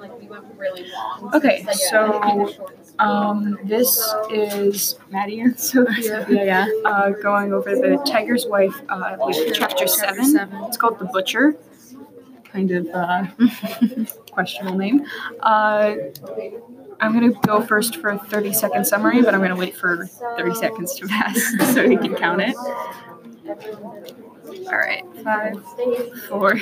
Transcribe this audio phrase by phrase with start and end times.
[0.00, 1.30] like we went really long.
[1.34, 3.00] Okay, so, I think it's short and sweet.
[3.00, 6.68] Um, this is Maddie and Sophia Yeah, yeah.
[6.84, 10.24] uh, going over the Tiger's Wife, uh, with chapter seven.
[10.24, 10.64] seven.
[10.64, 11.56] It's called The Butcher.
[12.44, 13.26] Kind of uh,
[14.32, 15.04] questionable name.
[15.40, 15.94] Uh,
[17.00, 20.06] I'm gonna go first for a 30 second summary, but I'm gonna wait for
[20.36, 21.38] 30 seconds to pass
[21.74, 22.56] so you can count it.
[24.48, 25.62] All right, five,
[26.28, 26.60] four.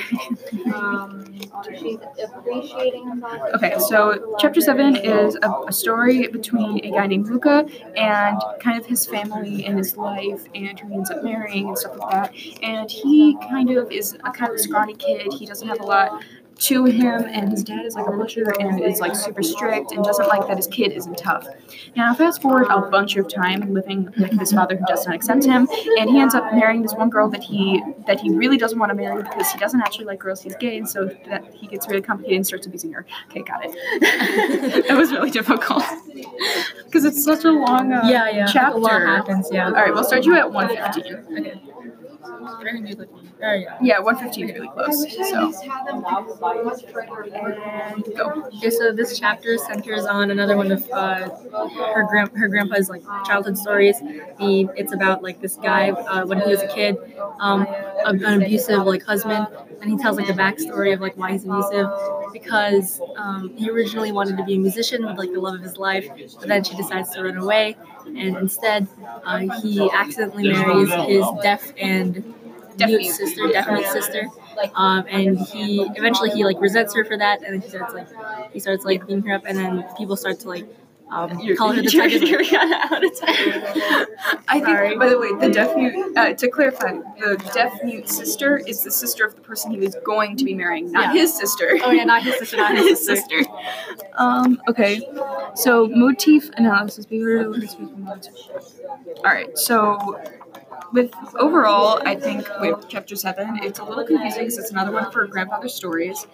[0.73, 1.33] Um,
[1.79, 3.23] she's appreciating.
[3.55, 8.77] Okay, so chapter seven is a, a story between a guy named Luka and kind
[8.77, 12.11] of his family and his life and who he ends up marrying and stuff like
[12.11, 12.33] that.
[12.63, 15.33] And he kind of is a kind of scrawny kid.
[15.33, 16.23] He doesn't have a lot
[16.59, 20.03] to him, and his dad is like a butcher and is like super strict and
[20.03, 21.47] doesn't like that his kid isn't tough.
[21.95, 25.45] Now, fast forward a bunch of time living with his father who does not accept
[25.45, 25.67] him,
[25.99, 28.89] and he ends up marrying this one girl that he that he really doesn't want
[28.89, 30.41] to marry because he doesn't actually like girls.
[30.41, 33.05] He's gay, and so that he gets really complicated and starts abusing her.
[33.29, 34.87] Okay, got it.
[34.87, 35.83] that was really difficult
[36.85, 38.45] because it's such a long uh, Yeah, yeah.
[38.45, 38.77] chapter.
[38.77, 39.67] A lot happens, yeah.
[39.67, 41.37] All right, we'll start you at 115.
[41.37, 41.61] Okay.
[43.55, 43.77] Yeah.
[43.81, 45.05] Yeah, 115 is really close.
[45.29, 45.51] So
[48.15, 48.49] go.
[48.57, 51.29] Okay, so this chapter centers on another one of uh,
[51.93, 53.97] her grand her grandpa's like childhood stories.
[54.39, 56.97] He it's about like this guy uh, when he was a kid,
[57.39, 57.67] um,
[58.05, 59.47] an abusive like husband,
[59.81, 61.87] and he tells like the backstory of like why he's abusive
[62.39, 65.77] because um, he originally wanted to be a musician with like the love of his
[65.77, 66.07] life,
[66.39, 68.87] but then she decides to run away, and instead
[69.25, 72.23] uh, he accidentally marries his deaf and
[72.77, 73.11] Deaf mute mute.
[73.13, 74.27] sister, deaf mute sister.
[74.75, 78.07] Um, and he eventually he like resents her for that, and then he starts like
[78.53, 80.65] he starts like beating her up, and then people start to like
[81.09, 82.53] um, You're, call her the you're, tiger's you're wife.
[82.53, 84.05] out of time.
[84.49, 88.57] I think, by the way, the deaf mute, uh, to clarify, the deaf mute sister
[88.57, 91.21] is the sister of the person he was going to be marrying, not Yeah.
[91.21, 91.77] his sister.
[91.81, 93.41] Oh yeah, not his sister, not his sister.
[94.15, 95.01] Um, okay,
[95.55, 97.05] so motif analysis.
[97.05, 97.21] Be.
[97.23, 97.53] All
[99.23, 100.19] right, so
[100.93, 105.11] with overall, I think with chapter seven, it's a little confusing because it's another one
[105.11, 106.27] for grandfather stories.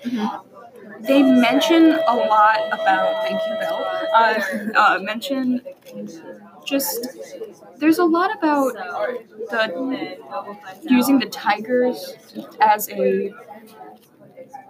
[1.07, 3.85] They mention a lot about thank you, Bill.
[4.13, 4.39] Uh,
[4.79, 5.61] uh, mention
[6.65, 7.07] just
[7.77, 8.73] there's a lot about
[9.49, 10.17] the
[10.89, 12.13] using the tigers
[12.61, 13.33] as a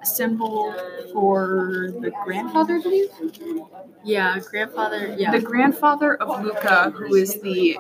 [0.06, 0.74] symbol
[1.12, 3.10] for the grandfather, I believe.
[4.04, 5.16] Yeah, grandfather.
[5.18, 7.78] Yeah, The grandfather of Luka, who is the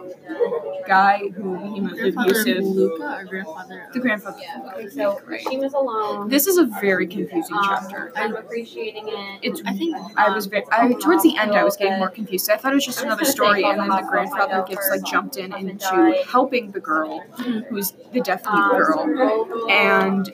[0.87, 2.63] guy who of abusive.
[2.63, 3.87] Luka or grandfather.
[3.93, 4.39] The grandfather.
[4.75, 5.19] Okay, so
[5.49, 6.29] she was alone.
[6.29, 8.11] This is a very confusing um, chapter.
[8.15, 9.39] I'm appreciating it.
[9.41, 9.61] It's.
[9.65, 10.63] I think I was very.
[10.71, 12.49] I towards the end, I was getting more confused.
[12.49, 15.53] I thought it was just another story, and then the grandfather gets like jumped in
[15.53, 17.21] into helping the girl,
[17.69, 20.33] who's the deaf mute girl, and um,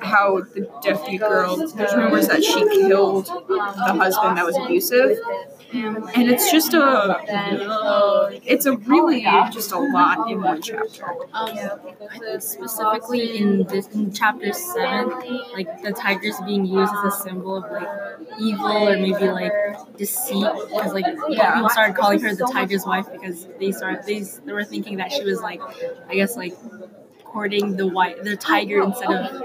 [0.00, 1.56] how the deaf girl.
[1.56, 3.60] There's rumors that she killed the
[3.94, 5.18] husband that was abusive,
[5.72, 7.20] and it's just a.
[8.44, 9.22] It's a really
[9.52, 11.04] just a lot in one chapter.
[11.32, 15.10] Um, specifically in this in chapter seven,
[15.52, 17.88] like the tigers being used as a symbol of like
[18.40, 19.52] evil or maybe like
[19.96, 21.54] deceit, because like Yeah.
[21.54, 25.12] people started calling her the tiger's wife because they started they they were thinking that
[25.12, 25.60] she was like,
[26.08, 26.54] I guess like
[27.34, 29.42] courting the white the tiger instead of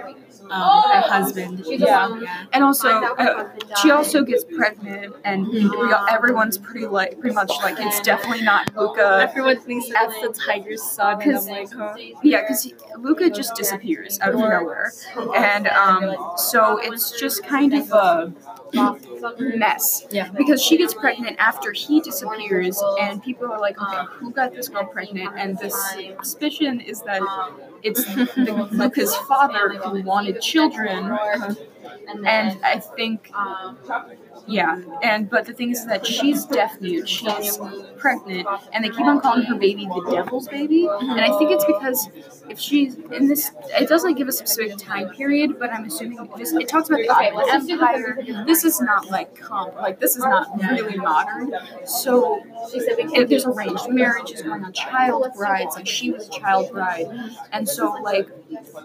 [0.52, 1.64] um, her husband.
[1.66, 2.20] Yeah.
[2.20, 2.46] yeah.
[2.54, 3.50] And also, uh,
[3.82, 8.44] she also gets pregnant, and we all, everyone's pretty like pretty much like it's definitely
[8.44, 9.20] not Luka.
[9.28, 11.96] Everyone thinks that's the tiger's son, and I'm like, huh?
[12.24, 14.92] Yeah, because Luka just disappears out of nowhere,
[15.36, 18.34] and um, so it's just kind of a
[18.74, 20.06] mess.
[20.12, 20.30] Yeah.
[20.38, 24.70] Because she gets pregnant after he disappears, and people are like, okay, who got this
[24.70, 25.38] girl pregnant?
[25.38, 27.22] And the suspicion is that
[27.84, 31.06] it's the, Luka's father who wanted children.
[31.06, 31.56] Uh-huh.
[32.08, 32.26] And
[32.64, 33.32] I think,
[34.48, 37.60] yeah, and but the thing is that she's deaf mute, she's
[37.98, 40.88] pregnant, and they keep on calling her baby the devil's baby.
[40.88, 42.10] And I think it's because
[42.50, 46.52] if she's in this, it doesn't give a specific time period, but I'm assuming this,
[46.54, 48.18] it talks about the Ottoman Empire.
[48.46, 51.54] This is not like comp, like this is not really modern.
[51.86, 52.42] So
[52.74, 57.08] if there's arranged marriages going on, child brides, like she was a child bride,
[57.52, 58.30] and so like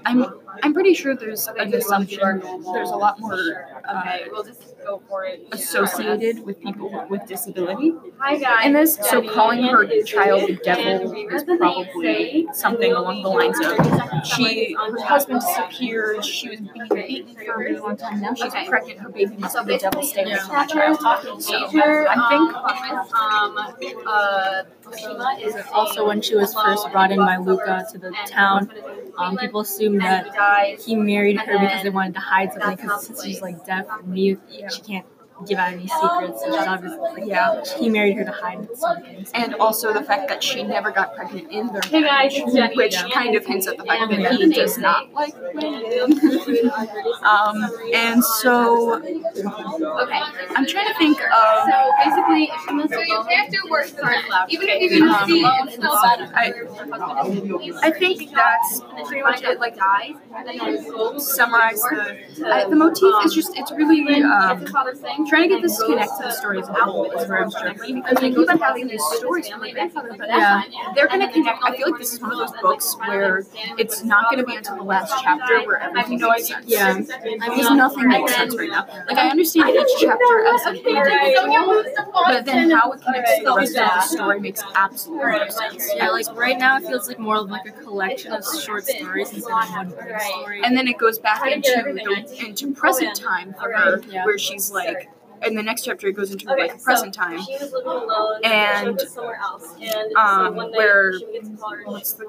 [0.05, 0.25] I'm
[0.63, 2.41] I'm pretty sure there's an assumption
[2.73, 4.19] there's a lot more uh,
[4.85, 5.47] go for it.
[5.53, 7.95] associated with people with disability.
[8.19, 8.67] Hi guys.
[8.67, 8.97] in this.
[8.97, 15.01] So calling her child the devil is probably something along the lines of she her
[15.05, 18.21] husband disappeared, she was being beaten for a really long time.
[18.21, 21.43] Now she's pregnant, her baby must be the devil staying with that child.
[21.43, 22.55] So I think
[23.15, 24.63] um, um, uh,
[25.73, 28.71] Also, when she was first brought in by Luka to the town,
[29.19, 33.23] um, people assumed that he married her because they wanted to hide something because since
[33.25, 34.69] she's like deaf and mute, Yeah.
[34.75, 35.06] She can't
[35.46, 36.41] give out any secrets.
[36.44, 37.62] So she's obviously Yeah.
[37.79, 39.31] he married her to hide some things.
[39.35, 42.76] And also the fact that she never got pregnant in their Hey guys, Jenny.
[42.76, 43.08] which Yeah.
[43.11, 46.20] kind of hints at the fact that he does not like women.
[47.23, 47.56] um,
[47.94, 50.20] and so Okay.
[50.56, 53.87] I'm trying to think of So basically, if she wants to go, have to work
[53.87, 54.25] for it.
[54.49, 56.32] Even if you you can see don't it's still it, better.
[56.35, 59.58] I, I think that's pretty much it.
[59.61, 60.14] Like dies.
[61.19, 62.19] summarize the
[62.52, 64.64] I, the motif is just it's really um,
[65.35, 68.19] trying to get this to connect to the stories whole is where I'm struggling because
[68.19, 70.63] I keep on having these stories from my grandfather, but Yeah.
[70.95, 71.59] they're gonna connect.
[71.65, 73.45] I feel like this is one of those books where
[73.79, 76.67] it's not gonna be until the last chapter where everything makes sense.
[76.67, 76.99] Yeah.
[76.99, 78.87] Because nothing makes sense right now.
[79.09, 81.85] Like I understand each chapter as an individual,
[82.27, 85.49] but then how it connects to the rest of the uh, story makes absolutely no
[85.49, 85.91] sense.
[85.97, 89.33] Yeah, like right now it feels like more of like a collection of short stories
[89.33, 90.61] instead of one big story.
[90.65, 95.09] And then it goes back into the, into present time for her, where she's like,
[95.46, 99.00] in the next chapter it goes into like present time, She was living alone And,
[99.00, 99.75] somewhere else.
[99.81, 102.26] And um, so where- she gets called what's the-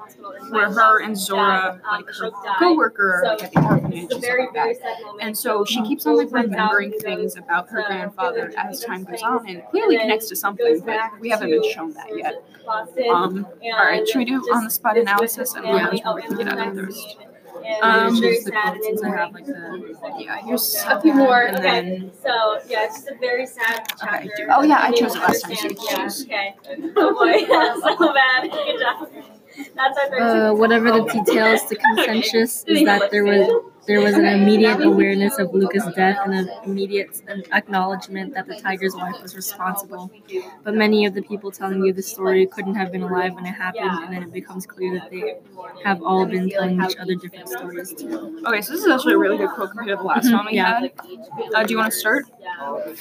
[0.50, 4.52] where her and Zora, um, like her coworker, So, at the orphanage and very, like
[4.54, 5.22] very sad moment.
[5.24, 8.52] And so she keeps on like Goes back out remembering things about her to grandfather
[8.56, 12.08] as time goes on, and clearly connects to something, but we haven't been shown that
[12.16, 12.42] yet.
[13.10, 16.22] Um, all right, should we do on the spot analysis and family we'll out we
[16.22, 17.16] can get out of thirst?
[17.82, 21.42] Um, it's very sad and I have like the Yeah, here's A few more.
[21.42, 21.68] and Okay.
[21.70, 24.28] then So yeah, it's just a very sad chapter.
[24.36, 26.26] do- oh, yeah, I chose it last time, so understand- you can choose.
[26.26, 26.92] Yeah, okay.
[26.96, 27.38] Oh boy,
[27.98, 28.50] so bad.
[28.50, 29.08] Good job.
[29.74, 30.20] That's our third
[30.50, 33.48] uh, whatever the details, the consensus is that there was
[33.86, 37.22] there was an immediate awareness of Luka's death and an immediate
[37.52, 40.10] acknowledgement that the tiger's wife was responsible.
[40.64, 43.52] But many of the people telling you the story couldn't have been alive when it
[43.54, 45.36] happened, and then it becomes clear that they
[45.84, 48.42] have all been telling each other different stories too.
[48.46, 50.46] okay, so this is actually a really good quote compared to the last Mhm, one
[50.46, 50.80] we yeah.
[50.80, 50.92] had.
[51.54, 52.24] Uh, do you want to start?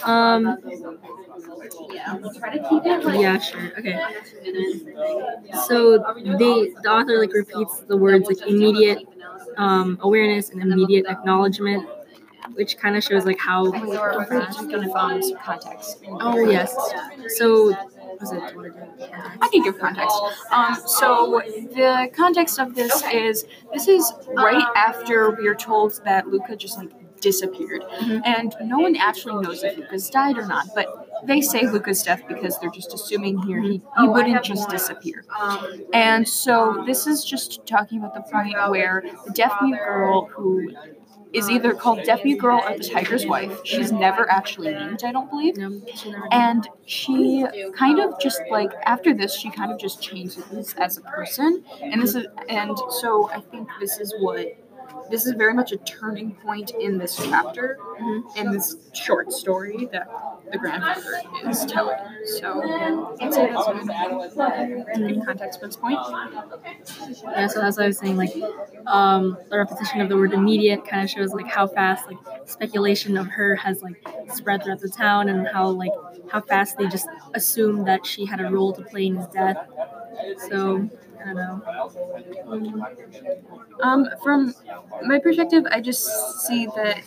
[0.06, 0.58] Um,
[1.90, 3.20] Yeah, we'll try to keep it like.
[3.22, 3.72] yeah, sure.
[3.80, 3.98] Okay.
[5.68, 5.98] So
[6.40, 9.08] they the author like repeats the words like immediate
[9.58, 11.88] um, awareness and immediate acknowledgement,
[12.54, 13.72] which kind of shows like how.
[13.72, 16.04] Don't forget to confirm some context.
[16.08, 16.76] Oh yes.
[17.38, 17.76] So
[18.20, 18.56] was it?
[18.56, 19.12] what did it-
[19.42, 20.16] I can give context.
[20.52, 21.42] Um, so
[21.74, 26.78] the context of this is this is right after we are told that Luka just
[26.78, 26.92] like
[27.22, 28.22] disappeared, Mhm.
[28.26, 30.68] and no one actually knows if Luka's died or not.
[30.76, 30.95] But
[31.26, 35.26] they say Luka's death because they're just assuming here he, he wouldn't just disappear.
[35.94, 40.72] And so this is just talking about the point where the deaf mute girl who
[41.34, 43.60] is either called deaf mute girl or the tiger's wife.
[43.66, 45.58] She's never actually named, I don't believe.
[45.58, 46.34] No, she never did.
[46.34, 47.46] And she
[47.76, 52.02] kind of just like after this, she kind of just changes as a person, and
[52.02, 54.58] this is and so I think this is what
[55.12, 58.38] this is very much a turning point in this chapter, Mhm.
[58.38, 60.08] in this short story that
[60.52, 61.98] the grandfather is telling.
[62.26, 62.62] So
[63.22, 65.98] I'd say that's a good context for this point.
[67.24, 68.18] Yeah, so that's what I was saying.
[68.18, 68.34] Like,
[68.88, 73.18] um, the repetition of the word immediate kind of shows like how fast like speculation
[73.18, 73.96] of her has like
[74.34, 75.92] spread throughout the town, and how like
[76.30, 79.58] how fast they just assumed that she had a role to play in his death.
[80.50, 80.90] So
[81.22, 82.86] I don't know.
[83.82, 84.54] Um, from
[85.06, 86.06] my perspective, I just
[86.46, 87.02] see that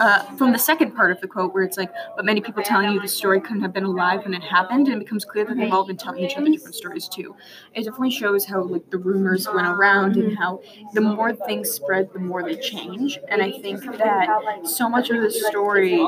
[0.00, 2.92] uh, from the second part of the quote where it's like, but many people telling
[2.92, 5.56] you the story couldn't have been alive when it happened, and it becomes clear that
[5.56, 7.34] they've all been telling each other different stories too.
[7.74, 10.60] It definitely shows how like the rumors went around and how
[10.92, 13.18] the more things spread, the more they change.
[13.28, 16.00] And I think that so much of the story,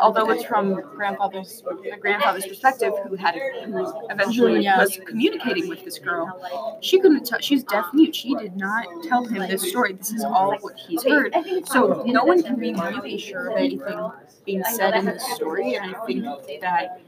[0.00, 4.78] although it's from grandfather's the grandfather's perspective, who had who eventually Yeah.
[4.78, 7.38] was communicating with this girl, she couldn't tell.
[7.40, 8.14] She's deaf mute.
[8.14, 9.92] She did not tell him this story.
[9.94, 11.34] This is all what he's heard.
[11.66, 14.10] So no one can be really sure of anything
[14.44, 15.74] being said in this story.
[15.74, 16.24] And I think
[16.60, 17.02] that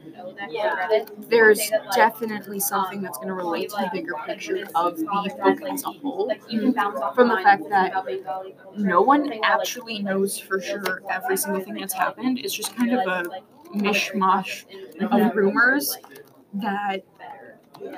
[1.29, 5.83] there's definitely something that's going to relate to the bigger picture of the book as
[5.83, 6.31] a whole.
[7.15, 7.93] From the fact that
[8.77, 12.39] no one actually knows for sure every single thing that's happened.
[12.39, 13.29] It's just kind of a
[13.75, 14.65] mishmash
[15.01, 15.97] of rumors
[16.55, 17.03] that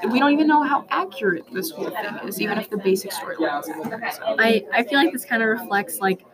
[0.10, 3.62] we don't even know how accurate this whole thing is, even if the basic storyline
[3.62, 4.40] is accurate.
[4.40, 6.26] I I feel like this kind of reflects like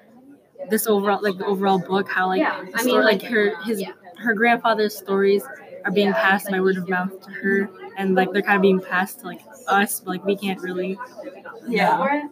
[0.70, 3.84] this overall like the overall book how like Yeah, I mean, like her his
[4.18, 5.44] her grandfather's stories
[5.86, 8.80] are being passed by word of mouth to her and like they're kind of being
[8.80, 10.98] passed to like us like we can't really
[11.68, 12.24] yeah.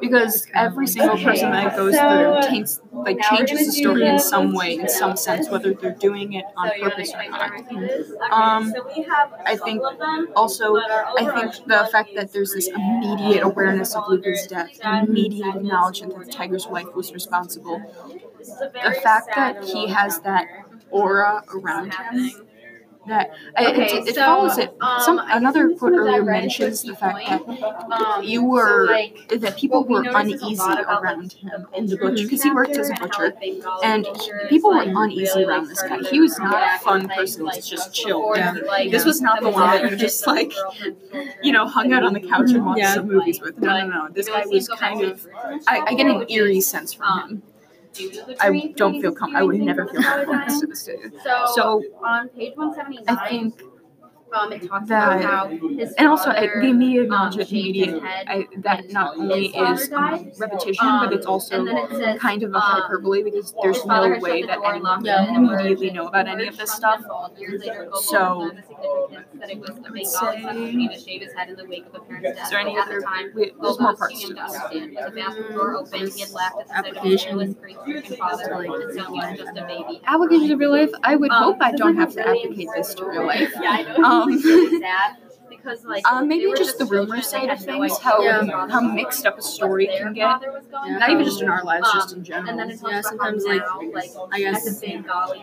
[0.00, 4.78] Because every single person that goes through taints, like changes the story in some way,
[4.78, 7.52] in some sense, whether they're doing it on purpose or not.
[8.32, 12.10] Um, so we have a I think couple of them, Also, I think the fact
[12.16, 17.12] that there's this immediate awareness of Luka's death, immediate acknowledgement that the tiger's wife was
[17.12, 17.80] responsible,
[18.38, 20.46] This is a the fact that he has that
[20.90, 22.45] aura around him
[23.08, 24.74] that Okay, it, it so, follows it.
[24.80, 27.42] um, Some guess another quote earlier mentions the fact that
[27.90, 31.32] Um, you so, were like, that people what we were noticed is a uneasy around
[31.32, 33.34] him in the butcher because he worked as a chapter
[33.82, 35.98] and how, butcher and people were uneasy around this guy.
[36.10, 38.34] He was not a fun person to just chill
[38.90, 40.52] This was not the one that you just like
[41.42, 43.58] you know hung out on the couch and watched some movies with.
[43.58, 44.08] No, no, no.
[44.10, 45.26] This guy was kind of
[45.66, 47.42] I, I get an eerie sense from him.
[48.40, 49.36] I don't feel comfortable.
[49.38, 51.12] I would never feel comfortable next to this dude.
[51.22, 53.62] So, So on page 179, I think
[54.36, 57.48] um, it talks that- about how his and also father, the immediate um, knowledge of
[57.48, 61.64] shaved his immediate head I, that not only is um, repetition Um, but it's also
[61.64, 64.82] it says, kind of a um, hyperbole because there's no way the that door and
[64.84, 65.26] locked anyone Yeah.
[65.26, 67.00] can immediately know about any of this stuff.
[67.02, 71.48] So, the significance that it was the I would Bengali say- to shave his head
[71.48, 72.44] in the wake of a parent's death.
[72.44, 73.00] Is there any other?
[73.00, 74.62] time, there's more parts to young this.
[74.72, 77.28] With the bathroom door open, he had laughed at the sight of his Application.
[77.38, 80.00] fearless, grief-stricken father, Like, and so he was just a baby.
[80.06, 80.90] Applications of real life.
[81.02, 83.52] I would Um, hope I don't have to applicate this to real life.
[84.34, 85.16] Um, sad
[85.48, 88.68] because like Uh, maybe were just the rumor side of had no things, how Yeah.
[88.68, 90.24] how mixed up a story can get.
[90.24, 90.98] father was going Yeah.
[90.98, 92.50] Not even just in our lives, just in Um, general.
[92.50, 94.80] And then it Yeah, sometimes, like, now, like I guess,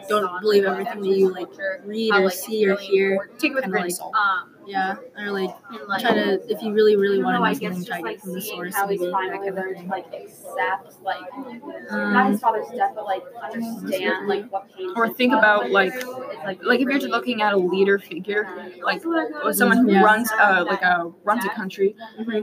[0.08, 1.50] don't believe everything that you like
[1.86, 3.30] read or see or hear.
[3.38, 4.13] Take it with a grain of salt.
[4.16, 7.39] Um, Yeah, or like and like try to if you really really want don't to
[7.39, 8.75] know, I guess something, try to like get from the source.
[8.75, 9.89] how he's maybe finally kind of learned to thing.
[9.89, 11.22] like accept like
[11.91, 14.91] not Um, his father's death, but like understand like what pain.
[14.96, 16.13] Or think about, like- through.
[16.46, 18.48] Like Like if you're really- looking at a leader figure,
[18.84, 20.01] like or someone who Yeah.
[20.03, 21.96] runs a like a runs a country,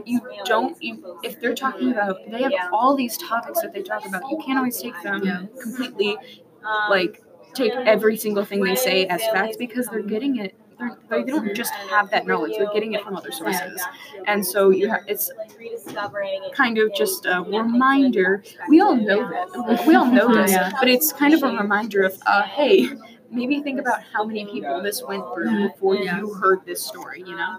[0.05, 4.05] you don't you if they're talking about they have all these topics that they talk
[4.05, 4.21] about.
[4.29, 5.45] You can't always take them Yeah.
[5.61, 6.17] completely
[6.63, 7.23] Um, like
[7.53, 10.55] take every single thing they say as facts because they're getting it.
[11.11, 13.81] They're, they don't just have that knowledge; they're getting it from other sources,
[14.25, 15.29] and so you have it's
[16.53, 18.43] kind of just a reminder.
[18.69, 19.85] We all know that.
[19.85, 22.89] We all know this, but it's kind of a reminder of, uh, hey,
[23.29, 27.23] maybe think about how many people this went through before you heard this story.
[27.25, 27.57] You know?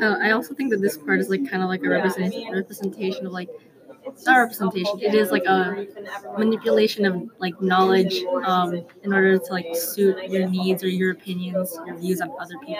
[0.00, 3.26] Uh, I also think that this part is like kind of like a representation representation
[3.26, 3.48] of like
[4.26, 5.00] not representation.
[5.00, 5.86] It is like a
[6.38, 11.78] manipulation of like knowledge um, in order to like suit your needs or your opinions,
[11.86, 12.74] your views on other people.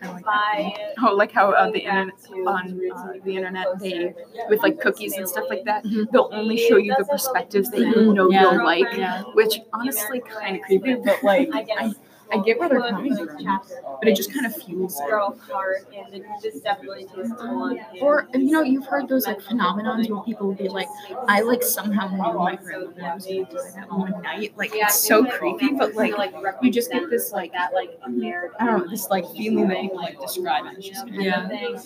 [0.00, 0.76] Kind of like.
[1.02, 2.14] Oh, like how uh, the internet
[2.46, 4.14] on uh, the internet they
[4.48, 6.10] with like cookies and stuff like that, Mhm.
[6.10, 8.42] they'll only show you the perspectives that you know Yeah.
[8.52, 9.22] you'll like, Yeah.
[9.34, 11.92] which honestly kind of creepy, but like I,
[12.32, 13.60] I get where they're coming from,
[14.00, 15.08] but it just kind of fuels it.
[15.08, 17.86] girl part, and it definitely takes a toll on him.
[18.00, 20.88] Or you know, you've heard those like phenomenons where people will be like,
[21.28, 24.52] I like somehow knew my grandmother was going to die that one night.
[24.56, 26.14] Like it's so creepy, but like
[26.62, 29.80] you just get this like that like American I don't know, this like feeling that
[29.80, 31.48] people like describe and it's just Yeah.
[31.48, 31.76] thing.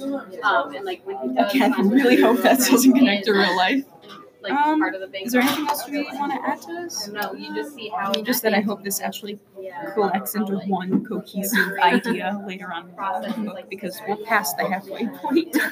[0.42, 3.56] Um, and like when he does Again, I really hope that doesn't connect to real
[3.56, 3.84] life.
[4.42, 5.26] Like Um, part of the big.
[5.26, 7.08] Is there anything else we want to add to this?
[7.08, 8.12] No, you just see how.
[8.12, 9.38] Just that I hope this actually
[9.94, 12.88] collects into one cohesive idea later on
[13.24, 15.56] in the book because we're past the halfway point.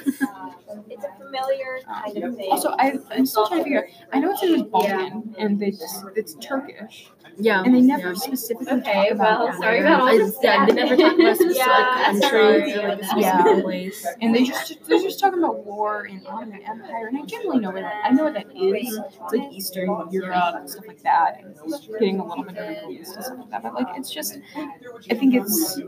[0.87, 2.47] It's a familiar kind of thing.
[2.51, 3.85] Also, I, I'm still trying to figure out.
[4.13, 7.63] I know it's in Balkan and it's it's Turkish, Yeah.
[7.63, 8.13] and they never yeah.
[8.13, 10.35] specifically Okay, talk about well, sorry about all this.
[10.41, 13.61] yeah, they never talk about specific yeah, country or like a specific yeah.
[13.61, 14.07] place.
[14.21, 17.71] And they just they're just talking about war and Ottoman Empire, and I generally know
[17.71, 18.97] what that, I know what that is.
[18.97, 21.55] It's like Eastern Europe and stuff like that, and
[21.99, 23.63] getting a little bit of Middle East and stuff like that.
[23.63, 24.37] But like, it's just
[25.09, 25.79] I think it's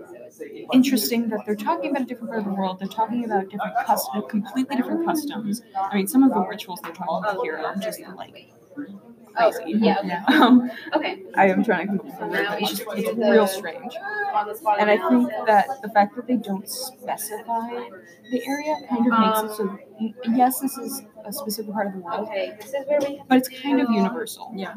[0.74, 2.80] interesting that they're talking about a different part of the world.
[2.80, 5.62] They're talking about different custom, completely different customs.
[5.76, 8.50] I mean, some of the rituals they're talking about here are just like
[9.38, 9.80] Oh, crazy.
[9.80, 10.36] yeah, okay.
[10.38, 11.24] Um, Okay.
[11.36, 12.48] I am trying to come up with a word.
[12.60, 13.94] It's just it's real strange.
[14.80, 17.90] And I think that the fact that they don't specify
[18.32, 19.80] the area kind of makes it so.
[20.34, 23.22] Yes, this is a specific part of the world, Okay, this is where we.
[23.28, 24.52] but it's kind of universal.
[24.56, 24.76] Yeah.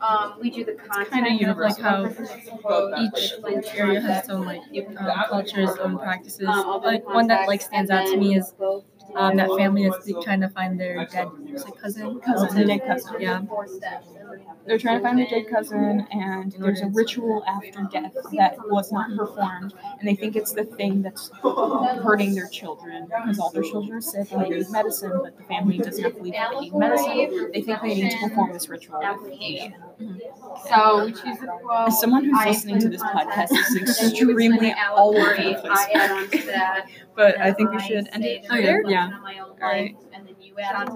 [0.00, 1.10] Um, we do the content.
[1.10, 1.82] kinda of, universal.
[2.02, 4.62] Like how Each area has its own like
[4.98, 6.46] um, cultures, own practices.
[6.48, 8.84] Um, all Like one that like stands out to me is go
[9.16, 12.20] um, that family that's trying to find their dead like cousin.
[12.20, 13.14] Cousin, dead cousin.
[13.20, 13.42] Yeah.
[13.46, 14.08] Four steps.
[14.66, 18.90] They're trying to find their dead cousin, and there's a ritual after death that was
[18.92, 23.62] not performed, and they think it's the thing that's hurting their children because all their
[23.62, 26.60] children are sick and they need medicine, but the family does not believe that they
[26.60, 27.50] need medicine.
[27.52, 29.02] They think they need to perform this ritual.
[29.02, 29.74] Application.
[30.68, 31.88] So we choose a quote.
[31.88, 35.34] As someone who's listening to this podcast is then you explain extremely the all over
[35.36, 35.66] the place.
[35.66, 36.10] I add
[36.82, 39.03] on but I think we should end it say Oh, yeah.
[39.10, 39.18] Yeah.
[39.18, 39.94] my own Alright.
[39.94, 40.92] life, And then you add on